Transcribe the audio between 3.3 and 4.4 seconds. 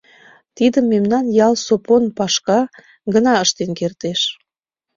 ыштен кертеш.